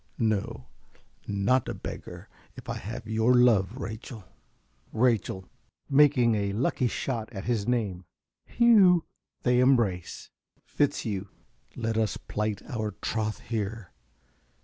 No, 0.17 0.65
not 1.27 1.69
a 1.69 1.75
beggar 1.75 2.27
if 2.55 2.67
I 2.71 2.77
have 2.77 3.05
your 3.07 3.35
love, 3.35 3.75
Rachel. 3.77 4.23
~Rachel~ 4.91 5.47
(making 5.91 6.33
a 6.33 6.53
lucky 6.53 6.87
shot 6.87 7.31
at 7.31 7.43
his 7.43 7.67
name). 7.67 8.05
Hugh! 8.47 9.05
(They 9.43 9.59
embrace.) 9.59 10.31
~Fitzhugh.~ 10.65 11.27
Let 11.75 11.99
us 11.99 12.17
plight 12.17 12.63
our 12.67 12.95
troth 13.03 13.41
here. 13.41 13.91